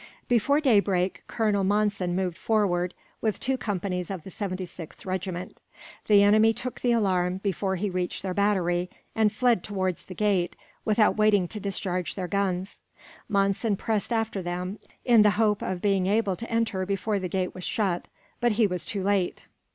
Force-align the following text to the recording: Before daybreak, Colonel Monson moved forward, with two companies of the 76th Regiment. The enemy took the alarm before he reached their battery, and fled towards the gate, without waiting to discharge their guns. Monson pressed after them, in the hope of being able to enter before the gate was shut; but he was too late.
Before 0.27 0.59
daybreak, 0.59 1.21
Colonel 1.27 1.63
Monson 1.63 2.15
moved 2.15 2.35
forward, 2.35 2.95
with 3.21 3.39
two 3.39 3.55
companies 3.55 4.09
of 4.09 4.23
the 4.23 4.31
76th 4.31 5.05
Regiment. 5.05 5.59
The 6.07 6.23
enemy 6.23 6.53
took 6.53 6.81
the 6.81 6.91
alarm 6.91 7.37
before 7.37 7.75
he 7.75 7.87
reached 7.87 8.23
their 8.23 8.33
battery, 8.33 8.89
and 9.15 9.31
fled 9.31 9.63
towards 9.63 10.05
the 10.05 10.15
gate, 10.15 10.55
without 10.85 11.17
waiting 11.17 11.47
to 11.49 11.59
discharge 11.59 12.15
their 12.15 12.27
guns. 12.27 12.79
Monson 13.29 13.75
pressed 13.75 14.11
after 14.11 14.41
them, 14.41 14.79
in 15.05 15.21
the 15.21 15.29
hope 15.37 15.61
of 15.61 15.83
being 15.83 16.07
able 16.07 16.35
to 16.35 16.49
enter 16.51 16.83
before 16.83 17.19
the 17.19 17.29
gate 17.29 17.53
was 17.53 17.63
shut; 17.63 18.07
but 18.39 18.53
he 18.53 18.65
was 18.65 18.85
too 18.85 19.03
late. 19.03 19.45